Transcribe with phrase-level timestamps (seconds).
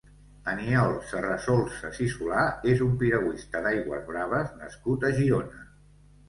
[0.51, 5.63] Aniol Serrasolses i Solà és un piragüista d'aigües braves nascut a Girona.